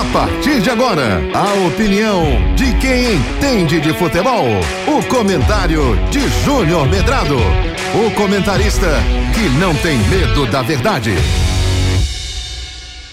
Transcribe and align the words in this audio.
A 0.00 0.12
partir 0.14 0.62
de 0.62 0.70
agora, 0.70 1.20
a 1.34 1.66
opinião 1.66 2.24
de 2.56 2.74
quem 2.78 3.16
entende 3.16 3.78
de 3.82 3.92
futebol. 3.92 4.46
O 4.88 5.06
comentário 5.08 5.94
de 6.10 6.26
Júnior 6.42 6.88
Medrado. 6.88 7.36
O 7.36 8.10
comentarista 8.14 8.86
que 9.34 9.46
não 9.58 9.74
tem 9.76 9.98
medo 10.08 10.50
da 10.50 10.62
verdade. 10.62 11.10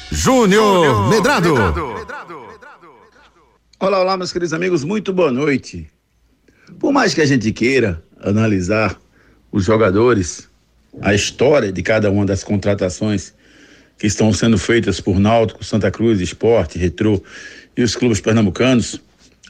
Júnior 0.10 1.10
Medrado. 1.10 1.56
Olá, 3.82 4.00
olá, 4.00 4.16
meus 4.16 4.32
queridos 4.32 4.54
amigos, 4.54 4.86
muito 4.86 5.12
boa 5.12 5.30
noite. 5.30 5.90
Por 6.80 6.94
mais 6.94 7.14
que 7.14 7.20
a 7.20 7.26
gente 7.26 7.52
queira 7.52 8.02
analisar 8.18 8.98
os 9.52 9.66
jogadores, 9.66 10.48
a 11.02 11.14
história 11.14 11.70
de 11.70 11.84
cada 11.84 12.10
uma 12.10 12.26
das 12.26 12.46
contratações 12.46 13.34
que 13.98 14.08
estão 14.08 14.32
sendo 14.32 14.58
feitas 14.58 15.00
por 15.00 15.20
Náutico, 15.20 15.64
Santa 15.64 15.90
Cruz, 15.90 16.22
Esporte, 16.22 16.78
Retrô 16.78 17.22
e 17.76 17.82
os 17.82 17.96
clubes 17.96 18.22
pernambucanos, 18.22 19.02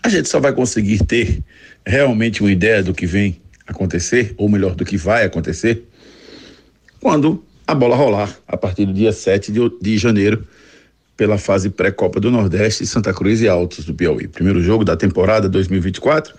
a 0.03 0.09
gente 0.09 0.29
só 0.29 0.39
vai 0.39 0.53
conseguir 0.53 1.03
ter 1.05 1.43
realmente 1.85 2.41
uma 2.41 2.51
ideia 2.51 2.81
do 2.81 2.93
que 2.93 3.05
vem 3.05 3.41
acontecer, 3.65 4.33
ou 4.37 4.47
melhor, 4.47 4.75
do 4.75 4.85
que 4.85 4.97
vai 4.97 5.25
acontecer, 5.25 5.83
quando 7.01 7.43
a 7.65 7.75
bola 7.75 7.95
rolar 7.95 8.37
a 8.47 8.55
partir 8.55 8.85
do 8.85 8.93
dia 8.93 9.11
7 9.11 9.51
de, 9.51 9.59
de 9.81 9.97
janeiro, 9.97 10.47
pela 11.17 11.39
fase 11.39 11.71
pré-Copa 11.71 12.19
do 12.19 12.29
Nordeste, 12.29 12.85
Santa 12.85 13.11
Cruz 13.11 13.41
e 13.41 13.47
Altos 13.47 13.83
do 13.83 13.93
Piauí. 13.93 14.27
Primeiro 14.27 14.61
jogo 14.61 14.85
da 14.85 14.95
temporada 14.95 15.49
2024. 15.49 16.35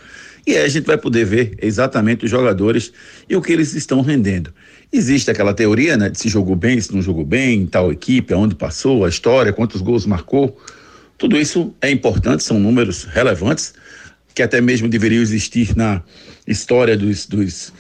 E 0.46 0.56
aí 0.56 0.64
a 0.64 0.68
gente 0.68 0.86
vai 0.86 0.96
poder 0.96 1.26
ver 1.26 1.58
exatamente 1.60 2.24
os 2.24 2.30
jogadores 2.30 2.92
e 3.28 3.36
o 3.36 3.42
que 3.42 3.52
eles 3.52 3.74
estão 3.74 4.00
rendendo. 4.00 4.54
Existe 4.90 5.30
aquela 5.30 5.52
teoria, 5.52 5.96
né, 5.96 6.08
de 6.08 6.18
se 6.18 6.28
jogou 6.28 6.56
bem, 6.56 6.80
se 6.80 6.94
não 6.94 7.02
jogou 7.02 7.24
bem, 7.24 7.66
tal 7.66 7.92
equipe, 7.92 8.32
aonde 8.32 8.54
passou, 8.54 9.04
a 9.04 9.08
história, 9.08 9.52
quantos 9.52 9.82
gols 9.82 10.06
marcou. 10.06 10.58
Tudo 11.18 11.36
isso 11.36 11.74
é 11.82 11.90
importante, 11.90 12.44
são 12.44 12.58
números 12.58 13.04
relevantes, 13.04 13.74
que 14.34 14.42
até 14.42 14.60
mesmo 14.60 14.88
deveriam 14.88 15.20
existir 15.20 15.76
na 15.76 16.00
história 16.46 16.96
dos, 16.96 17.26
dos 17.26 17.72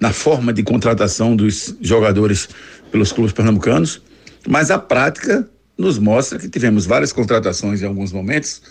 na 0.00 0.12
forma 0.12 0.52
de 0.52 0.62
contratação 0.62 1.36
dos 1.36 1.76
jogadores 1.80 2.48
pelos 2.90 3.12
clubes 3.12 3.32
pernambucanos, 3.32 4.02
mas 4.48 4.70
a 4.70 4.78
prática 4.78 5.48
nos 5.76 5.98
mostra 5.98 6.38
que 6.38 6.48
tivemos 6.48 6.86
várias 6.86 7.12
contratações 7.12 7.82
em 7.82 7.86
alguns 7.86 8.12
momentos 8.12 8.62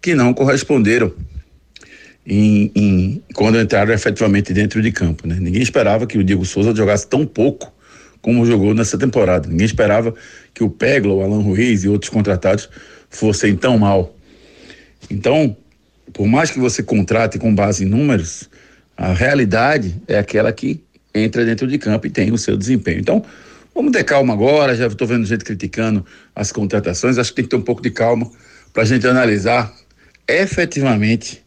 que 0.00 0.14
não 0.14 0.32
corresponderam 0.32 1.12
em, 2.26 2.70
em, 2.74 3.22
quando 3.34 3.60
entraram 3.60 3.92
efetivamente 3.92 4.52
dentro 4.52 4.80
de 4.80 4.90
campo. 4.90 5.26
Né? 5.26 5.36
Ninguém 5.38 5.62
esperava 5.62 6.06
que 6.06 6.18
o 6.18 6.24
Diego 6.24 6.44
Souza 6.44 6.74
jogasse 6.74 7.06
tão 7.06 7.26
pouco 7.26 7.72
como 8.20 8.46
jogou 8.46 8.72
nessa 8.74 8.96
temporada. 8.96 9.48
Ninguém 9.48 9.66
esperava 9.66 10.14
que 10.54 10.64
o 10.64 10.70
Peglo, 10.70 11.16
o 11.16 11.22
Alan 11.22 11.42
Ruiz 11.42 11.84
e 11.84 11.88
outros 11.88 12.10
contratados 12.10 12.70
fossem 13.10 13.54
tão 13.54 13.76
mal. 13.76 14.16
Então, 15.10 15.54
por 16.12 16.26
mais 16.26 16.50
que 16.50 16.58
você 16.58 16.82
contrate 16.82 17.38
com 17.38 17.54
base 17.54 17.84
em 17.84 17.86
números, 17.86 18.48
a 18.96 19.12
realidade 19.12 19.94
é 20.08 20.18
aquela 20.18 20.50
que 20.52 20.82
entra 21.14 21.44
dentro 21.44 21.66
de 21.66 21.76
campo 21.76 22.06
e 22.06 22.10
tem 22.10 22.32
o 22.32 22.38
seu 22.38 22.56
desempenho. 22.56 23.00
Então, 23.00 23.22
vamos 23.74 23.92
ter 23.92 24.04
calma 24.04 24.32
agora. 24.32 24.74
Já 24.76 24.86
estou 24.86 25.06
vendo 25.06 25.26
gente 25.26 25.44
criticando 25.44 26.04
as 26.34 26.52
contratações. 26.52 27.18
Acho 27.18 27.30
que 27.30 27.36
tem 27.36 27.44
que 27.44 27.50
ter 27.50 27.56
um 27.56 27.62
pouco 27.62 27.82
de 27.82 27.90
calma 27.90 28.30
para 28.72 28.82
a 28.82 28.86
gente 28.86 29.06
analisar 29.06 29.74
efetivamente 30.28 31.44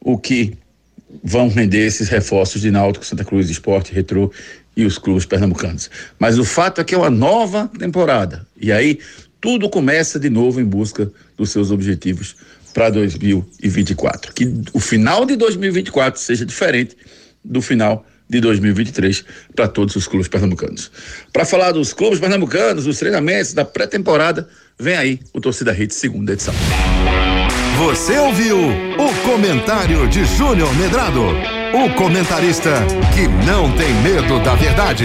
o 0.00 0.18
que 0.18 0.56
vão 1.22 1.48
render 1.48 1.86
esses 1.86 2.08
reforços 2.08 2.60
de 2.60 2.70
Náutico, 2.70 3.04
Santa 3.04 3.24
Cruz, 3.24 3.48
Esporte, 3.48 3.92
Retrô 3.92 4.30
e 4.76 4.84
os 4.84 4.98
clubes 4.98 5.24
pernambucanos. 5.24 5.90
Mas 6.18 6.38
o 6.38 6.44
fato 6.44 6.80
é 6.80 6.84
que 6.84 6.94
é 6.94 6.98
uma 6.98 7.10
nova 7.10 7.70
temporada. 7.78 8.46
E 8.60 8.70
aí 8.70 8.98
tudo 9.40 9.68
começa 9.68 10.18
de 10.18 10.28
novo 10.28 10.60
em 10.60 10.64
busca 10.64 11.10
dos 11.36 11.50
seus 11.50 11.70
objetivos 11.70 12.36
para 12.74 12.90
2024. 12.90 14.32
Que 14.34 14.52
o 14.72 14.80
final 14.80 15.24
de 15.24 15.36
2024 15.36 16.20
seja 16.20 16.44
diferente 16.44 16.96
do 17.44 17.62
final 17.62 18.04
de 18.04 18.17
2023 18.28 19.24
para 19.54 19.68
todos 19.68 19.96
os 19.96 20.06
clubes 20.06 20.28
pernambucanos. 20.28 20.90
Para 21.32 21.44
falar 21.44 21.72
dos 21.72 21.92
clubes 21.92 22.20
pernambucanos, 22.20 22.84
dos 22.84 22.98
treinamentos, 22.98 23.54
da 23.54 23.64
pré-temporada, 23.64 24.48
vem 24.78 24.96
aí 24.96 25.20
o 25.32 25.40
Torcida 25.40 25.72
Rede 25.72 25.94
segunda 25.94 26.32
edição. 26.32 26.54
Você 27.78 28.18
ouviu 28.18 28.58
o 28.58 29.28
comentário 29.30 30.08
de 30.08 30.24
Júnior 30.36 30.74
Medrado, 30.76 31.22
o 31.22 31.94
comentarista 31.94 32.82
que 33.14 33.28
não 33.46 33.70
tem 33.76 33.94
medo 34.02 34.42
da 34.42 34.54
verdade. 34.56 35.04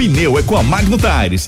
Pneu 0.00 0.38
é 0.38 0.42
com 0.42 0.56
a 0.56 0.62
Magno 0.62 0.96
Tires. 0.96 1.46